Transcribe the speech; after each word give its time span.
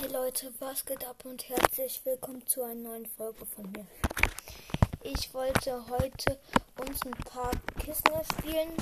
Hey 0.00 0.12
Leute, 0.12 0.52
was 0.60 0.84
geht 0.84 1.04
ab 1.04 1.24
und 1.24 1.48
herzlich 1.48 2.00
willkommen 2.04 2.46
zu 2.46 2.62
einer 2.62 2.76
neuen 2.76 3.06
Folge 3.06 3.44
von 3.44 3.68
mir. 3.72 3.84
Ich 5.02 5.34
wollte 5.34 5.84
heute 5.88 6.38
uns 6.78 7.04
ein 7.04 7.10
paar 7.24 7.50
Kissen 7.80 8.04
spielen 8.38 8.74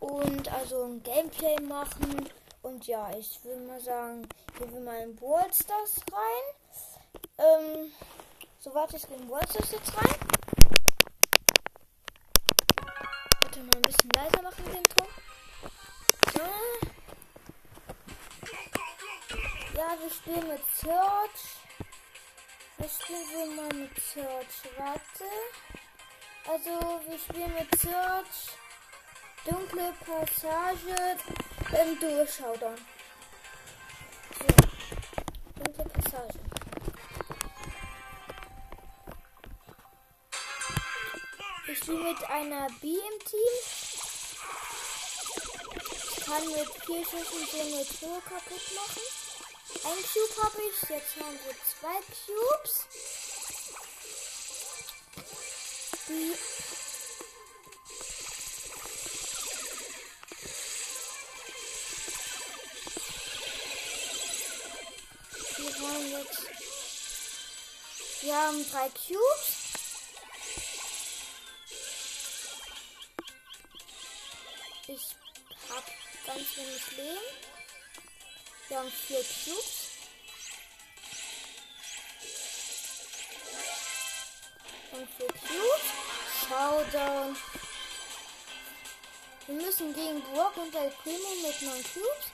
und 0.00 0.52
also 0.52 0.82
ein 0.82 1.00
Gameplay 1.04 1.54
machen. 1.60 2.28
Und 2.62 2.84
ja, 2.88 3.16
ich 3.16 3.38
will 3.44 3.60
mal 3.60 3.80
sagen, 3.80 4.26
gehen 4.58 4.72
wir 4.72 4.80
mal 4.80 4.96
in 5.04 5.14
Brawl 5.14 5.52
Stars 5.52 6.00
rein. 6.10 7.36
Ähm, 7.38 7.92
so 8.58 8.74
warte, 8.74 8.96
ich 8.96 9.06
gehe 9.06 9.16
in 9.16 9.28
jetzt 9.28 9.96
rein. 9.96 10.16
Warte 13.40 13.60
mal 13.60 13.76
ein 13.76 13.82
bisschen 13.82 14.10
leiser 14.16 14.42
machen 14.42 14.73
wir 20.04 20.10
spielen 20.10 20.48
mit 20.48 20.60
Search. 20.76 21.40
Was 22.76 23.00
spielen 23.00 23.28
wir 23.30 23.46
mal 23.56 23.74
mit 23.74 23.98
Search? 23.98 24.76
Warte. 24.76 25.30
Also, 26.46 27.00
wir 27.08 27.18
spielen 27.18 27.54
mit 27.54 27.80
Search. 27.80 28.52
Dunkle 29.46 29.94
Passage 30.04 31.16
im 31.82 32.00
Durchschaudern. 32.00 32.76
So. 34.38 34.46
Dunkle 35.62 35.84
Passage. 35.84 36.38
Ich 41.66 41.78
spiele 41.78 41.98
mit 41.98 42.24
einer 42.24 42.66
B 42.82 42.88
im 42.88 43.18
Team. 43.24 43.54
Ich 46.16 46.26
kann 46.26 46.46
mit 46.46 46.68
vier 46.84 47.04
Schüssen 47.04 47.46
so 47.50 47.60
eine 47.60 47.86
Truhe 47.86 48.20
kaputt 48.20 48.74
machen. 48.74 49.23
Ein 49.82 50.02
Cube 50.12 50.42
habe 50.42 50.62
ich. 50.62 50.88
Jetzt 50.88 51.16
haben 51.16 51.38
wir 51.44 51.54
zwei 51.80 52.00
Cubes. 52.24 52.86
Die 56.08 56.36
Wir 65.56 65.88
haben 65.88 66.10
jetzt. 66.10 66.42
Wir 68.22 68.36
haben 68.36 68.70
drei 68.70 68.88
Cubes. 68.90 69.64
Ich 74.86 75.16
habe 75.70 75.90
ganz 76.26 76.56
wenig 76.56 76.90
Leben. 76.96 77.43
Wir 78.74 78.80
haben 78.80 78.90
vier 78.90 79.18
Cubes. 79.18 79.88
Und 84.90 85.08
vier 85.16 85.28
Cubes. 85.28 85.84
Showdown. 86.48 87.36
Wir 89.46 89.54
müssen 89.54 89.94
gegen 89.94 90.20
Brock 90.22 90.56
und 90.56 90.74
El 90.74 90.90
Primo 90.90 91.28
mit 91.40 91.62
9 91.62 91.84
Cubes. 91.84 92.26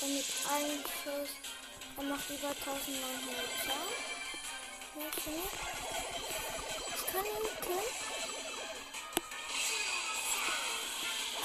Und 0.00 0.14
mit 0.14 0.26
einem 0.52 0.84
Schuss. 1.02 1.30
Er 1.96 2.02
macht 2.04 2.30
über 2.30 2.50
1900 2.50 2.86
Schaden. 3.64 3.96
Ich 6.94 7.06
kann 7.12 7.24
ihn 7.24 7.60
killen. 7.62 8.07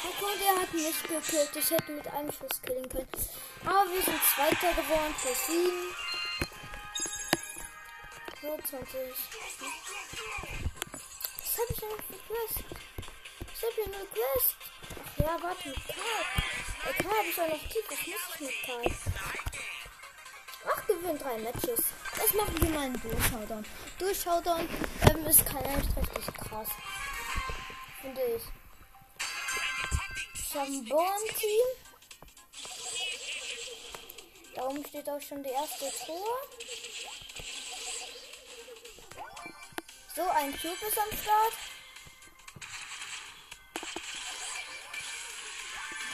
Und 0.03 0.41
er 0.41 0.61
hat 0.61 0.73
mich 0.73 1.01
gekillt. 1.03 1.55
Ich 1.55 1.71
hätte 1.71 1.91
mit 1.93 2.07
einem 2.07 2.31
Schuss 2.31 2.61
killen 2.61 2.89
können. 2.89 3.07
Aber 3.65 3.89
wir 3.89 4.01
sind 4.01 4.19
Zweiter 4.35 4.73
geworden 4.73 5.15
für 5.17 5.33
7. 5.33 5.71
So, 8.41 8.59
20. 8.69 8.99
Was 11.39 11.57
habe 11.57 11.69
ich 11.69 11.79
denn 11.79 11.89
für 12.07 12.19
Quest? 12.27 12.59
Ich 13.55 13.63
habe 13.63 13.73
hier 13.75 13.85
eine 13.85 14.05
Quest. 14.07 14.55
Ach 14.99 15.19
ja, 15.19 15.37
warte, 15.41 15.69
mit 15.69 15.87
Karl. 15.87 16.25
Bei 16.83 16.91
Karl 17.01 17.17
habe 17.17 17.29
ich 17.29 17.41
auch 17.41 17.47
noch 17.47 17.69
tief. 17.69 17.85
Was 17.89 18.07
muss 18.07 18.35
ich 18.35 18.41
mit 18.41 18.57
Karl? 18.65 18.91
Ach, 20.65 20.87
gewinnt 20.87 21.21
drei 21.21 21.37
Matches. 21.37 21.83
Das 22.17 22.33
machen 22.33 22.61
wir 22.61 22.69
mal 22.71 22.83
einen 22.85 23.01
Durchschaudern. 23.01 23.65
Durchschaudern 23.99 24.67
ähm, 25.09 25.25
ist 25.27 25.45
kein 25.45 25.65
richtig 25.65 26.25
krass. 26.35 26.69
Finde 28.01 28.21
ich. 28.21 28.62
Ich 30.53 30.59
habe 30.59 30.69
ein 30.69 30.85
Born-Team. 30.85 31.65
Da 34.53 34.67
oben 34.67 34.85
steht 34.85 35.09
auch 35.09 35.19
schon 35.19 35.41
die 35.41 35.49
erste 35.49 35.91
Tor. 36.05 36.37
So, 40.15 40.21
ein 40.21 40.51
Cube 40.51 40.85
ist 40.87 40.99
am 40.99 41.17
Start. 41.17 41.53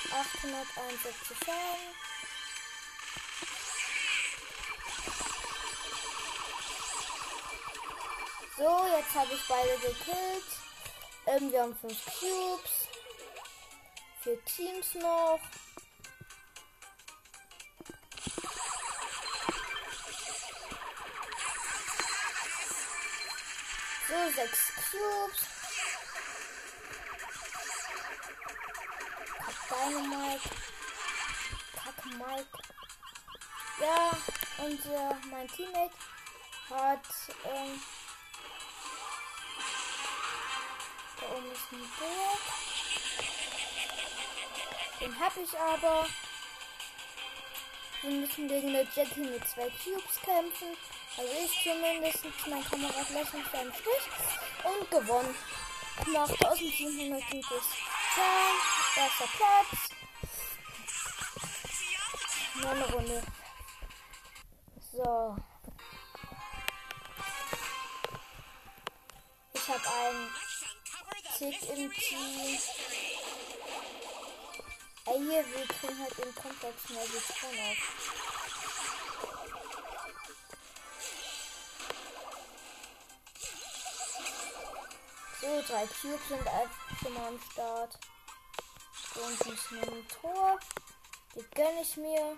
861 0.10 1.38
Schaden. 1.46 1.96
So, 8.58 8.88
jetzt 8.96 9.16
habe 9.16 9.34
ich 9.34 9.48
beide 9.50 9.78
gekillt. 9.80 10.46
Ähm, 11.26 11.52
wir 11.52 11.62
haben 11.62 11.76
5 11.76 12.06
Cubes. 12.06 12.79
Vier 14.30 14.46
Teams 14.46 14.94
noch. 14.94 15.40
So, 24.08 24.32
sechs 24.36 24.72
Cubes. 24.92 25.42
Dynamite. 29.68 30.50
Kack 31.74 32.06
Mike. 32.06 32.58
Ja, 33.80 34.12
äh, 34.60 35.16
mein 35.32 35.48
Teammate 35.48 35.96
hat, 36.70 37.00
ähm, 37.46 37.82
da 41.20 41.26
oben 41.36 41.52
ist 41.52 41.72
ein 41.72 41.92
Burg. 41.98 42.59
Den 45.00 45.20
hab 45.20 45.36
ich 45.38 45.58
aber. 45.58 46.06
Wir 48.02 48.12
müssen 48.12 48.48
gegen 48.48 48.70
eine 48.70 48.88
Jackie 48.96 49.22
mit 49.22 49.48
zwei 49.48 49.70
Cubes 49.70 50.22
kämpfen. 50.24 50.76
Also 51.18 51.32
ich 51.44 51.64
zumindest. 51.64 52.26
Mein 52.48 52.64
Kamerad 52.66 53.10
lässt 53.10 53.34
mich 53.34 53.54
einen 53.54 53.74
Strich. 53.74 54.10
Und 54.64 54.92
gewonnen. 54.92 55.36
Nach 56.14 56.30
1700 56.30 57.22
Cubes. 57.30 57.66
Tja, 58.14 59.04
erster 59.04 59.28
Platz. 59.38 59.90
Noch 62.56 62.72
eine 62.72 62.86
Runde. 62.94 63.24
So. 64.92 65.38
Ich 69.54 69.68
habe 69.70 69.90
einen 69.90 70.30
Tick 71.38 71.70
im 71.70 71.94
Team. 71.94 72.60
Ey, 75.12 75.18
hier, 75.18 75.44
wir 75.44 75.66
kriegen 75.66 76.00
halt 76.00 76.16
den 76.20 76.36
komplett 76.36 76.76
schnell 76.86 77.08
die 77.08 77.34
Ton 77.34 77.60
auf. 77.66 77.78
So, 85.42 85.62
drei 85.68 85.88
Cubes 85.88 86.28
sind 86.28 86.48
einfach 86.48 87.00
schon 87.02 87.14
mal 87.16 87.28
am 87.28 87.40
Start. 87.52 87.98
Und 89.16 89.54
ist 89.54 89.72
ein 89.72 90.08
Tor. 90.22 90.60
Die 91.34 91.56
gönne 91.56 91.82
ich 91.82 91.98
mir. 91.98 92.38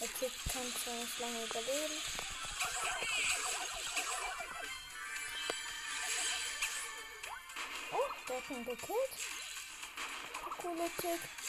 Der 0.00 0.08
Tick 0.08 0.32
kann 0.52 0.74
zwar 0.82 0.94
nicht 0.94 1.18
lange 1.20 1.44
überleben. 1.44 2.02
Oh, 7.92 8.12
der 8.28 8.36
hat 8.36 8.50
ihn 8.50 8.64
gekillt. 8.64 9.10
Coole 10.60 10.90
Tick. 11.00 11.45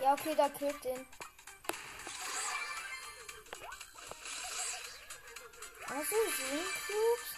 Ja, 0.00 0.12
okay, 0.12 0.34
da 0.36 0.48
killt 0.48 0.84
den. 0.84 1.06
Also, 5.88 6.16
Cubes. 6.86 7.28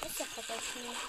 Das 0.00 0.10
ist 0.10 0.18
ja 0.20 0.26
nicht. 0.76 1.00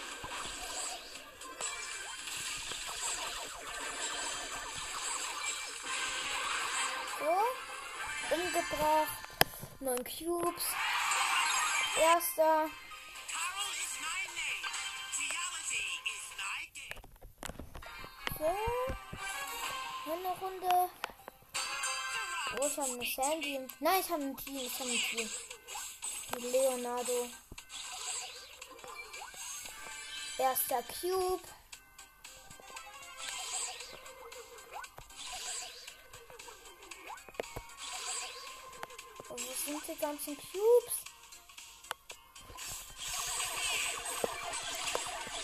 So. 7.20 8.36
Umgebracht. 8.36 9.08
Neun 9.80 10.04
Cubes. 10.04 10.64
Erster. 11.98 12.70
So. 18.42 18.48
Eine 20.12 20.30
Runde. 20.30 20.90
Oh, 22.60 22.66
ich 22.66 22.78
habe 22.78 22.92
eine 22.92 23.06
Sandy. 23.06 23.68
Nein, 23.80 24.02
ich 24.02 24.10
habe 24.10 24.24
einen 24.24 24.36
Team. 24.36 24.58
Ich 24.58 24.80
habe 24.80 24.90
ein 24.90 24.98
Team. 24.98 25.30
Mit 26.34 26.52
Leonardo. 26.52 27.30
Erster 30.40 30.82
Cube. 30.82 31.48
Wo 39.30 39.38
sind 39.38 39.88
die 39.88 40.02
ganzen 40.02 40.36
Cubes? 40.36 40.96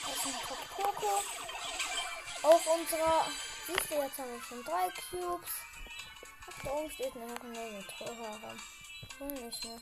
Das 0.02 0.16
ist 0.16 0.26
ein 0.26 0.40
Poco. 0.76 1.57
Auf 2.44 2.66
unserer. 2.68 3.26
Siehst 3.66 3.92
du, 3.92 3.96
jetzt 3.96 4.18
haben 4.18 4.32
wir 4.32 4.42
schon 4.48 4.64
drei 4.64 4.90
Cubes. 5.10 5.50
Ach, 6.50 6.64
da 6.64 6.72
oben 6.72 6.92
steht 6.92 7.16
noch 7.16 7.24
eine 7.24 7.86
Tor 7.98 8.16
herum. 8.16 8.60
Hm, 9.20 9.46
nicht 9.46 9.66
mehr. 9.66 9.80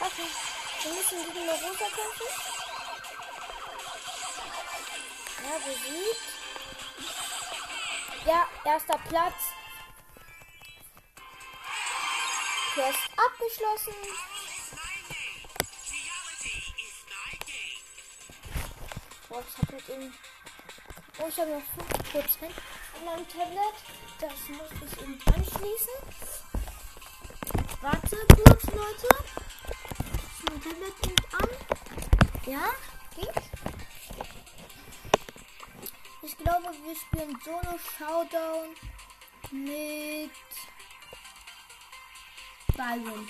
Okay, 0.00 0.28
wir 0.82 0.92
müssen 0.94 1.24
gegen 1.24 1.40
eine 1.40 1.52
Rosa 1.52 1.84
kämpfen. 1.84 2.26
Ja, 5.44 5.58
besiegt. 5.58 6.39
Ja, 8.26 8.46
erster 8.64 8.98
Platz. 9.08 9.34
Quest 12.74 13.10
abgeschlossen. 13.16 13.94
Boah, 19.28 19.42
ich 19.48 19.58
habe 19.58 19.74
mit 19.74 19.88
ihm. 19.88 20.14
Oh, 21.18 21.26
ich 21.28 21.38
habe 21.38 21.50
noch 21.50 21.62
5% 22.12 22.44
an 22.44 23.04
meinem 23.04 23.28
Tablet. 23.28 23.76
Das 24.20 24.32
muss 24.48 24.92
ich 24.92 25.02
eben 25.02 25.18
anschließen. 25.26 25.96
Warte 27.80 28.16
kurz, 28.34 28.64
Leute. 28.66 29.24
Mein 30.48 30.62
Tablet 30.62 31.06
nimmt 31.06 31.34
an. 31.34 31.48
Ja, 32.46 32.70
geht. 33.16 33.49
Glaube, 36.50 36.74
wir 36.84 36.96
spielen 36.96 37.38
Solo 37.44 37.78
Showdown 37.78 38.74
mit 39.52 40.30
Byron. 42.74 43.28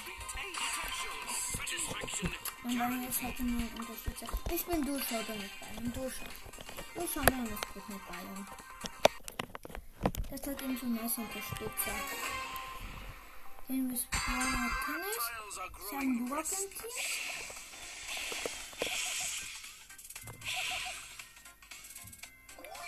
Und 2.62 2.78
dann 2.78 3.08
ist 3.08 3.22
halt 3.22 3.40
nur 3.40 3.60
ein 3.60 3.70
Unterstützer. 3.78 4.26
Ich 4.54 4.64
bin 4.64 4.84
Du 4.84 4.98
Showdown 4.98 5.38
mit 5.38 5.60
Byron. 5.60 5.92
Du 5.92 7.00
Du 7.00 7.06
Showdown 7.06 7.46
ist 7.46 7.74
gut 7.74 7.88
mit 7.88 8.08
Byron. 8.08 8.46
Das 10.30 10.46
hat 10.46 10.62
eben 10.62 10.78
so 10.78 10.86
nice 10.86 11.18
Unterstützer. 11.18 11.94
Den 13.68 13.90
Respawner 13.90 14.70
kenne 14.84 15.04
ich. 15.10 15.16
Ich 15.86 15.92
habe 15.92 16.00
einen 16.00 16.30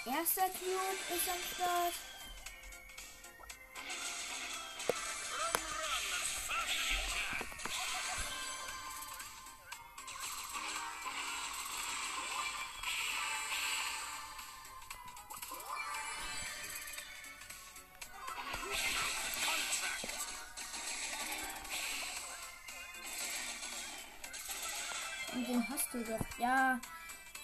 Erster 0.05 0.49
Cube 0.49 1.15
ist 1.15 1.29
am 1.29 1.39
Start. 1.55 1.93
Und 25.33 25.49
den 25.49 25.69
hast 25.69 25.95
du 25.95 26.03
doch. 26.03 26.39
Ja, 26.39 26.81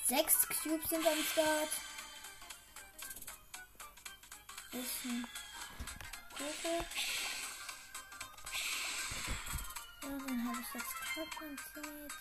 sechs 0.05 0.47
Cubes 0.49 0.91
sind 0.91 1.07
am 1.07 1.23
Start. 1.33 1.88
Kugel. 5.09 6.85
Ja, 10.03 10.09
dann 10.27 10.49
habe 10.49 10.59
ich 10.61 10.75
jetzt 10.75 10.95
Kapazität. 11.15 12.13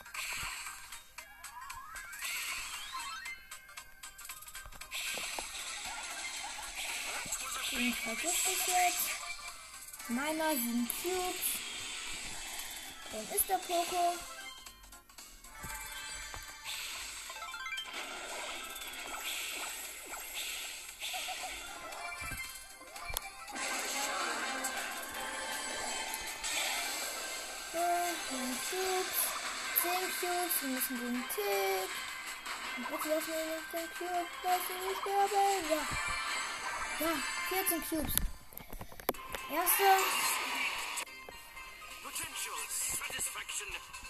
Den 7.71 7.93
vergiss 7.93 8.47
ich 8.47 8.67
jetzt. 8.67 9.09
Meiner 10.07 10.51
sieben 10.51 10.89
Cubes. 11.01 11.35
Dann 13.11 13.35
ist 13.35 13.49
der 13.49 13.57
Poco. 13.57 14.36
Cubes. 28.69 29.17
10 29.81 29.91
Cubes. 30.19 30.55
Wir 30.61 30.69
müssen 30.69 30.97
den 30.99 31.23
Tick. 31.29 31.91
Und 32.77 32.83
bitte 32.89 33.07
lass 33.09 33.27
mir 33.27 33.43
nicht 33.45 33.73
den 33.73 33.87
Cube. 33.97 34.31
Lass 34.43 34.69
ihn 34.69 34.81
nicht 34.87 35.01
sterben. 35.01 35.65
Ja. 35.69 37.05
Ja, 37.05 37.13
14 37.49 37.81
Cubes. 37.81 38.13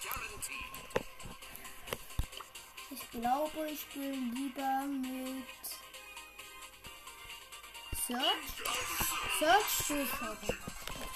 Guaranteed. 0.03 0.77
Ich 2.89 3.11
glaube, 3.11 3.69
ich 3.69 3.81
spiele 3.81 4.11
lieber 4.11 4.81
mit 4.87 5.45
Search. 8.07 8.21
Search 9.39 9.85
Schulschauer. 9.85 10.37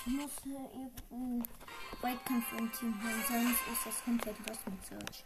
Ich 0.06 0.12
muss 0.14 0.32
hier 0.44 0.70
eben 1.10 1.48
Weitkampf 2.02 2.46
im 2.58 2.72
Team 2.72 2.96
haben, 3.04 3.24
sonst 3.28 3.60
ist 3.72 3.86
das 3.86 4.04
komplett 4.04 4.36
was 4.48 4.58
mit 4.66 4.86
Search. 4.88 5.24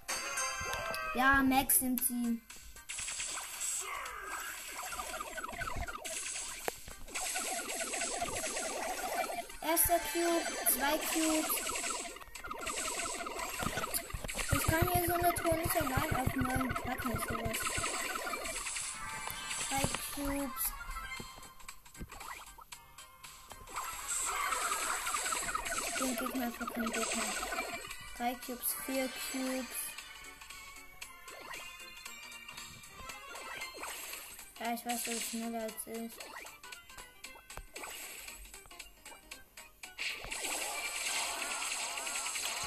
Ja, 1.13 1.41
Max 1.41 1.81
im 1.81 1.95
Team. 1.95 2.41
Erster 9.61 9.99
Cube, 10.11 10.45
zwei 10.73 10.97
Cubes. 10.97 11.51
Ich 14.51 14.63
kann 14.67 14.89
hier 14.93 15.05
so 15.07 15.13
eine 15.13 15.33
Tour 15.33 15.55
nicht 15.55 15.75
allein 15.81 16.15
aufnehmen. 16.15 16.77
Sag 16.85 17.05
nicht 17.05 17.27
sowas. 17.27 17.57
Drei 19.69 19.83
Cubes. 20.13 20.74
Den 26.05 26.15
Gegner 26.17 26.45
einfach 26.45 26.71
kein 26.71 26.85
Gegner. 26.85 27.23
Drei 28.15 28.35
Cubes, 28.35 28.75
vier 28.85 29.09
Cubes. 29.31 29.65
Ja, 34.59 34.73
ich 34.75 34.85
weiß, 34.85 35.03
du 35.03 35.11
bist 35.11 35.29
schneller 35.31 35.63
als 35.63 35.73
ich. 35.87 36.11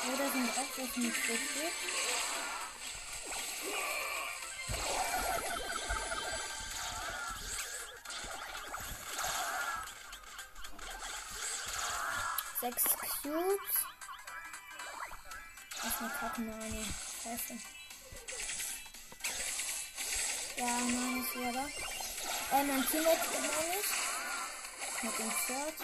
Oder 0.08 0.30
sind 0.32 0.50
auch 0.50 0.78
welche 0.78 1.00
nicht 1.00 1.28
richtig? 1.28 1.72
Sechs 12.60 12.97
Cubes. 13.28 13.74
Das 15.82 16.00
eine 16.00 16.10
Kackenmane. 16.18 16.84
Scheiße. 17.22 17.58
Ja, 20.56 20.64
meine 20.64 21.20
ich 21.20 21.34
wieder. 21.34 21.68
Äh, 22.52 22.64
mein 22.64 22.88
Teammate 22.88 23.28
meine 23.34 23.74
ich. 23.80 25.02
Mit 25.02 25.18
dem 25.18 25.30
Shirt. 25.30 25.74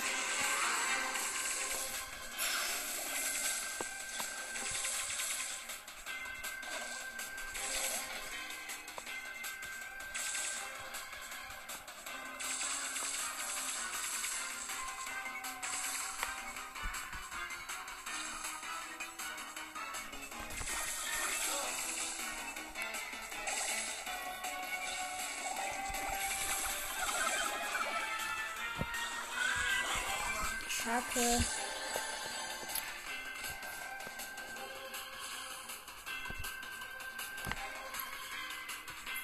Kacke. 30.85 31.45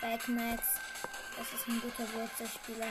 Backmax. 0.00 0.62
Das 1.37 1.52
ist 1.52 1.69
ein 1.69 1.80
guter 1.80 2.12
Wurzelspieler. 2.14 2.87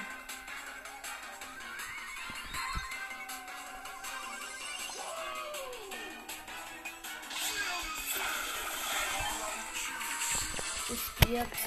Sie 10.88 10.98
stirbt. 10.98 11.58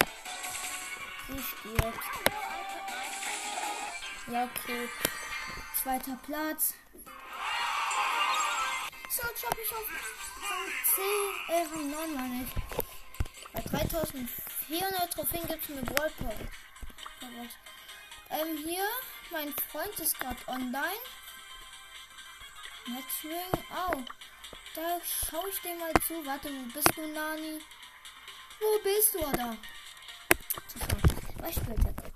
Sie 1.27 1.41
stirbt. 1.41 2.32
Ja, 4.33 4.45
okay. 4.45 4.89
Zweiter 5.83 6.17
Platz. 6.25 6.73
So, 9.07 9.27
jetzt 9.27 9.45
hab 9.45 9.59
ich 9.59 9.71
auf 9.71 9.87
Rang 10.49 10.71
10, 10.95 11.55
äh, 11.55 11.61
Rang 11.71 11.91
9 11.91 12.15
meine 12.15 12.43
ich. 12.43 12.51
Bei 13.53 13.61
3400 13.61 15.13
Trophäen 15.13 15.47
gibt 15.47 15.63
es 15.63 15.69
eine 15.69 15.83
Brawl 15.83 16.09
Pass. 16.17 16.33
Ähm, 18.31 18.57
hier, 18.65 18.87
mein 19.29 19.53
Freund 19.71 19.99
ist 19.99 20.19
gerade 20.19 20.39
online. 20.47 21.03
Matchwing. 22.87 23.65
Au. 23.69 23.91
Oh, 23.93 24.03
da 24.73 24.99
schaue 25.29 25.47
ich 25.49 25.61
dir 25.61 25.75
mal 25.75 25.93
zu. 26.07 26.25
Warte, 26.25 26.49
wo 26.49 26.73
bist 26.73 26.89
du, 26.95 27.05
Nani? 27.05 27.61
Wo 28.59 28.79
bist 28.81 29.13
du, 29.13 29.19
oder? 29.19 29.55
Was 31.37 31.53
spielt 31.53 31.83
der 31.83 32.12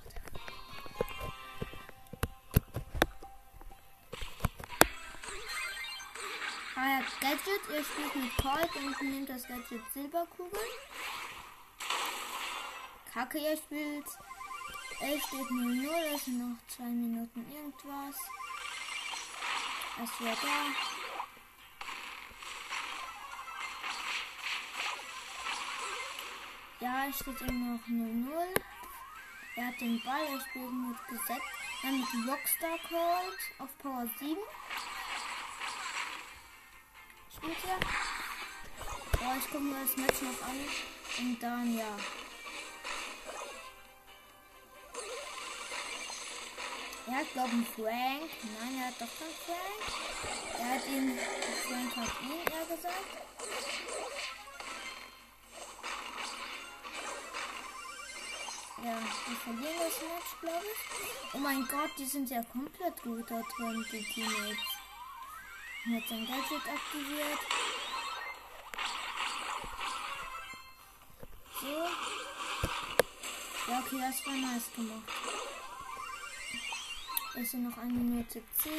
Ah 6.79 7.01
Gadget. 7.19 7.61
Ihr 7.73 7.83
spielt 7.83 8.15
mit 8.15 8.37
Colt 8.37 8.75
und 8.75 9.01
nehmt 9.01 9.27
das 9.27 9.47
Gadget 9.47 9.81
Silberkugel. 9.95 10.59
Kacke, 13.11 13.39
ihr 13.39 13.57
spielt. 13.57 14.05
Es 14.99 15.23
steht 15.25 15.47
0-0, 15.47 15.89
es 16.13 16.25
sind 16.25 16.37
noch 16.37 16.57
zwei 16.67 16.83
Minuten 16.83 17.51
irgendwas. 17.51 18.15
Es 20.03 20.19
wird 20.19 20.37
da. 20.43 20.65
Ja, 26.79 27.07
es 27.09 27.15
steht 27.15 27.41
immer 27.41 27.73
noch 27.73 27.87
0-0. 27.87 28.61
Er 29.55 29.65
hat 29.65 29.81
den 29.81 29.99
Ball, 30.03 30.27
er 30.27 30.41
spielt 30.41 30.71
mit 30.71 31.07
Gesetz. 31.07 31.41
Dann 31.81 31.99
mit 31.99 32.29
Rockstar 32.29 32.77
Cold 32.87 33.39
auf 33.57 33.77
Power 33.79 34.07
7. 34.19 34.37
Er? 37.43 37.79
Oh, 39.19 39.37
ich 39.37 39.45
gucke 39.51 39.63
mir 39.63 39.81
das 39.81 39.97
Match 39.97 40.21
noch 40.21 40.47
an. 40.47 40.59
Und 41.19 41.41
dann, 41.41 41.77
ja. 41.77 41.97
Er 47.07 47.13
hat, 47.13 47.33
glaube 47.33 47.49
ich, 47.61 47.67
Frank. 47.69 48.29
Nein, 48.59 48.77
er 48.79 48.87
hat 48.87 48.99
doch 48.99 49.07
keinen 49.17 49.37
Frank. 49.45 49.81
Er 50.59 50.75
hat 50.75 50.87
ihn, 50.87 51.17
Frank 51.67 51.95
hat 51.95 52.21
ihn, 52.21 52.39
eher 52.51 52.75
gesagt. 52.75 53.27
Ja, 58.83 58.99
wir 59.27 59.37
verlieren 59.37 59.75
das 59.79 60.01
Match, 60.01 60.39
glaube 60.41 60.65
ich. 60.65 61.33
Oh 61.33 61.37
mein 61.39 61.67
Gott, 61.67 61.91
die 61.97 62.05
sind 62.05 62.29
ja 62.29 62.43
komplett 62.43 63.01
gut 63.01 63.29
da 63.29 63.41
drin, 63.55 63.85
die 63.91 64.03
Teammates. 64.03 64.76
Er 65.89 65.95
hat 65.95 66.07
sein 66.09 66.27
Gadget 66.27 66.67
aktiviert. 66.67 67.39
So. 71.61 71.87
Ja, 73.71 73.79
okay, 73.79 74.01
das 74.01 74.25
war 74.25 74.33
nice 74.33 74.69
gemacht. 74.75 75.11
Es 77.35 77.51
sind 77.51 77.69
noch 77.69 77.77
eine 77.77 77.93
Minute 77.93 78.43
10. 78.57 78.71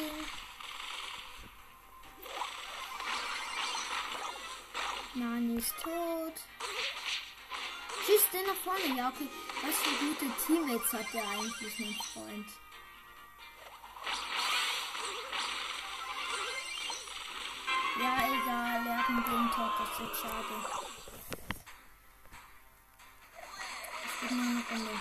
Nani 5.15 5.55
ist 5.55 5.73
tot. 5.81 6.33
Schießt 8.05 8.33
den 8.33 8.45
nach 8.45 8.53
vorne. 8.53 8.95
Ja, 8.95 9.09
okay. 9.09 9.27
Was 9.63 9.75
für 9.77 10.05
gute 10.05 10.29
Teammates 10.45 10.93
hat 10.93 11.11
der 11.11 11.27
eigentlich, 11.27 11.79
mein 11.79 11.95
Freund? 12.13 12.68
Er 19.49 19.57
hat. 19.57 19.71
Das 19.79 19.99
wird 19.99 20.15
schade. 20.15 20.45
Es 24.05 24.21
geht 24.21 24.31
nur 24.31 24.45
eine 24.45 24.63
Runde. 24.69 24.91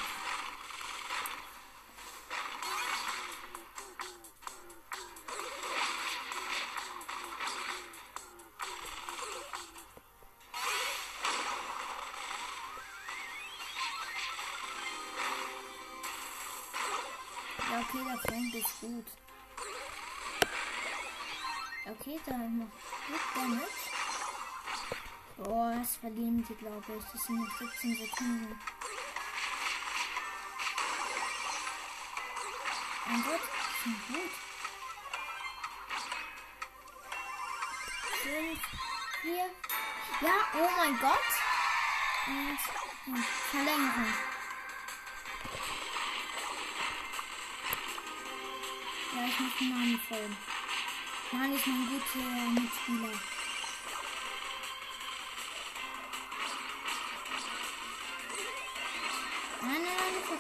Ja, 17.71 17.81
okay, 17.81 18.05
der 18.05 18.19
Frank 18.19 18.55
ist 18.55 18.81
gut. 18.81 19.07
Okay, 21.87 22.21
da 22.25 22.33
noch 22.37 22.67
gut 23.07 23.21
Damage. 23.35 23.88
Oh, 25.41 25.71
das 25.73 25.97
verlieren 25.97 26.45
sie, 26.49 26.55
glaube 26.55 26.85
ich. 26.99 27.05
Das 27.13 27.25
sind 27.25 27.37
noch 27.37 27.59
17 27.59 27.95
Sekunden. 27.95 28.61
Mein 33.07 33.23
Gott, 33.23 33.41
das 33.41 33.87
ist 33.87 34.09
gut. 34.09 34.31
5, 38.25 38.59
4. 39.23 39.33
Ja, 40.21 40.35
oh 40.55 40.71
mein 40.77 40.99
Gott. 40.99 41.19
Und, 42.27 43.15
und 43.15 43.25
Verlängerung. 43.25 44.15
Ja, 49.15 49.25
ich 49.25 49.41
muss 49.41 49.57
den 49.61 49.69
Namen 49.71 50.01
folgen. 50.09 50.37
Mann 51.31 51.55
ist 51.55 51.67
mein 51.67 51.89
guter 51.89 52.61
Mitspieler. 52.61 53.38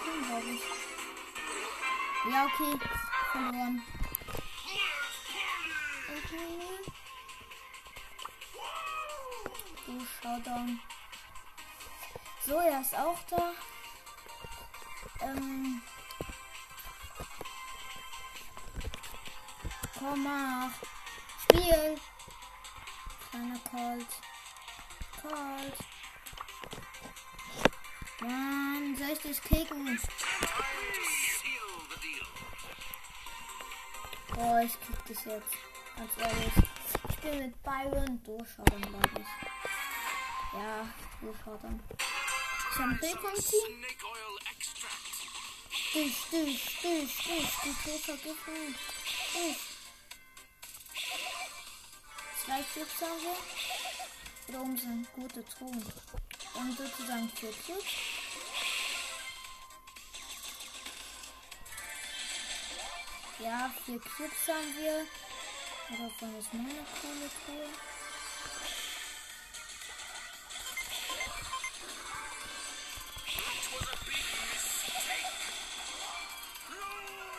Verkaufe, 0.09 0.27
glaube 0.27 0.51
ich. 0.51 0.63
Ja, 2.33 2.45
okay. 2.47 2.79
Verloren. 3.33 3.83
Okay. 6.09 6.93
Du 9.87 10.07
Showdown. 10.23 10.81
So, 12.47 12.55
er 12.59 12.81
ist 12.81 12.95
auch 12.95 13.19
da. 13.31 13.53
Ähm. 15.21 15.83
Komm, 19.99 20.23
mach. 20.25 20.71
Spiel. 21.43 21.99
Kleiner 23.31 23.59
Colt. 23.71 24.07
Colt. 25.21 25.88
Mann, 28.29 28.95
soll 28.97 29.09
ich 29.11 29.19
dich 29.21 29.43
kicken? 29.43 29.99
Boah, 34.35 34.61
ich 34.61 34.73
krieg 34.81 35.05
dich 35.07 35.25
jetzt. 35.25 35.57
Ganz 35.97 36.11
ehrlich. 36.19 36.53
Ich 37.09 37.15
spiele 37.17 37.47
mit 37.47 37.63
Byron. 37.63 38.23
Durchschauen, 38.25 38.83
glaube 38.83 39.11
ich. 39.19 39.27
Ja, 40.53 40.89
durchschauen. 41.23 41.83
Ich 42.71 42.79
habe 42.79 42.95
extract. 43.03 43.43
Stich, 45.71 46.17
stich, 46.27 46.63
stich, 46.63 47.15
stich. 47.15 47.49
Die 47.65 47.75
Tür 47.83 47.99
vergiften. 47.99 48.75
Stich. 49.05 49.57
Zwei 52.45 52.61
wir. 52.61 53.37
Da 54.53 54.61
oben 54.61 54.77
sind 54.77 55.13
gute 55.15 55.45
Truhen. 55.47 55.85
Und 56.55 56.77
sozusagen 56.77 57.31
vier 57.31 57.53
Chips. 57.53 58.18
Ja, 63.41 63.71
vier 63.85 64.01
Cubes 64.01 64.49
haben 64.49 64.77
wir. 64.77 65.07
Aber 65.89 66.09
davon 66.09 66.39
ist 66.39 66.53
nur 66.53 66.63
eine 66.65 66.85
coole 67.01 67.31
Truhe. 67.45 67.69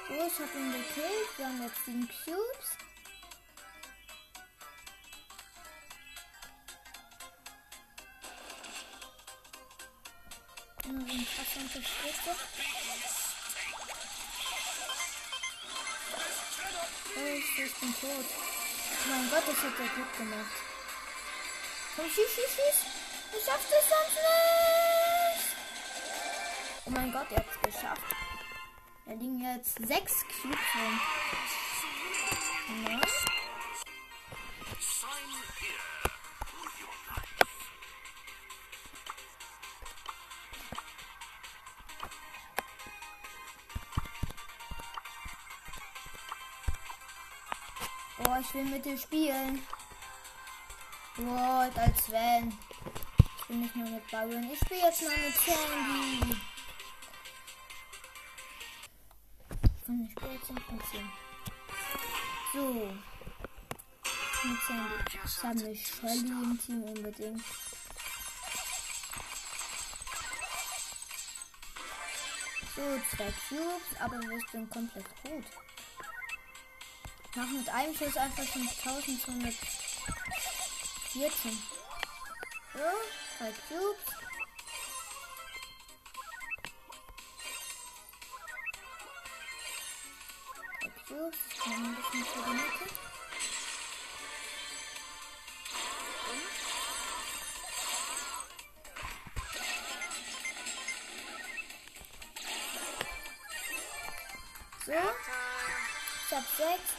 Oh, 0.10 0.27
ich 0.27 0.39
habe 0.39 0.58
ihn 0.58 0.72
gekillt. 0.72 1.38
Wir 1.38 1.46
haben 1.46 1.62
jetzt 1.63 1.86
den 1.86 2.08
Cubes. 2.08 2.77
Nur 10.86 11.01
so 11.01 11.13
ein 11.13 11.27
krasser 11.36 11.60
Unterstützung. 11.60 12.88
Bin 17.79 17.93
tot. 17.93 18.25
Mein 19.09 19.29
Gott, 19.29 19.43
das 19.48 19.57
hat 19.57 19.79
er 19.79 19.88
gut 19.95 20.17
gemacht. 20.17 20.55
Komm, 21.95 22.05
schieß, 22.05 22.29
schieß, 22.36 22.55
schieß. 22.55 22.86
Ich 23.38 23.45
schaff 23.45 23.63
das 23.69 23.86
sonst 23.89 24.15
nicht. 24.15 25.55
Oh 26.86 26.89
mein 26.91 27.12
Gott, 27.12 27.27
er 27.31 27.38
hat 27.38 27.45
es 27.51 27.74
geschafft. 27.74 28.01
Da 29.05 29.13
liegen 29.13 29.39
jetzt 29.41 29.77
sechs 29.88 30.25
Cubes 30.41 30.59
rum. 30.75 31.01
Nein. 32.83 33.01
Ich 48.50 48.56
will 48.56 48.65
mit 48.65 48.84
dir 48.84 48.98
spielen. 48.98 49.62
What, 51.18 51.77
als 51.77 52.10
wenn. 52.10 52.58
Ich 53.38 53.50
will 53.50 53.58
nicht 53.58 53.75
nur 53.75 53.89
mit 53.89 54.08
Byron. 54.08 54.50
Ich 54.51 54.60
spiele 54.60 54.82
jetzt 54.82 55.03
mal 55.03 55.18
mit 55.18 55.36
Sandy. 55.36 56.41
Von 59.86 60.00
der 60.00 60.10
Spiel 60.12 60.41
zum 60.48 60.56
Prinzip. 60.56 61.06
So. 62.53 62.89
Mit 64.44 64.62
Sandy. 64.68 64.94
Ich 65.06 65.44
habe 65.44 65.60
eine 65.60 65.75
Shelly 65.75 66.29
im 66.29 66.60
Team 66.65 66.84
unbedingt. 66.84 67.44
So, 72.75 72.82
zwei 73.15 73.32
Cubes, 73.48 74.00
aber 74.00 74.20
wir 74.22 74.39
sind 74.51 74.70
komplett 74.70 75.06
gut. 75.24 75.69
Mach 77.39 77.48
mit 77.48 77.69
einem 77.69 77.96
Schuss 77.96 78.17
einfach 78.17 78.43
schon 78.43 78.63
1214. 78.63 81.63
So, 82.74 82.79
zwei 83.38 83.53
Cubes. 83.69 84.03
Drei 90.81 90.89
Cubes. 91.08 91.38
Ein 91.65 91.96
bisschen 91.96 92.25
für 92.25 92.43
die 92.43 92.51
Mitte. 92.51 92.86
So. 104.86 104.91
Ich 106.27 106.36
hab 106.36 106.46
sechs. 106.57 106.99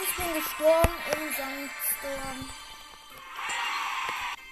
Ich 0.00 0.16
bin 0.16 0.32
gestorben 0.34 0.94
im 1.12 1.34
Sandstorm. 1.34 2.50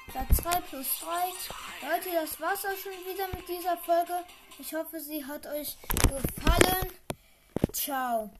Platz 0.08 0.36
2 0.42 0.60
plus 0.62 1.00
3. 1.00 1.88
Leute, 1.88 2.10
das 2.12 2.40
war's 2.40 2.64
auch 2.64 2.76
schon 2.76 2.92
wieder 3.04 3.28
mit 3.28 3.48
dieser 3.48 3.76
Folge. 3.76 4.24
Ich 4.58 4.74
hoffe, 4.74 4.98
sie 4.98 5.24
hat 5.24 5.46
euch 5.46 5.76
gefallen. 6.02 6.92
Ciao. 7.72 8.30